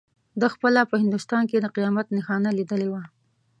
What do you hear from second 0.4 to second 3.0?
خپله په هندوستان کې د قیامت نښانه لیدلې